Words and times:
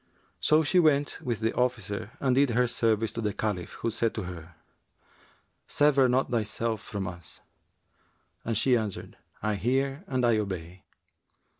So 0.39 0.63
she 0.63 0.79
went 0.79 1.19
with 1.21 1.41
the 1.41 1.53
officer 1.55 2.09
and 2.19 2.33
did 2.33 2.49
her 2.49 2.65
service 2.65 3.13
to 3.13 3.21
the 3.21 3.33
Caliph, 3.33 3.73
who 3.83 3.91
said 3.91 4.15
to 4.15 4.23
her, 4.23 4.55
'Sever 5.67 6.09
not 6.09 6.31
thyself 6.31 6.81
from 6.81 7.07
us;'[FN#370] 7.07 7.41
and 8.45 8.57
she 8.57 8.75
answered 8.75 9.17
'I 9.43 9.55
hear 9.57 10.03
and 10.07 10.25
I 10.25 10.39
obey.' 10.39 10.81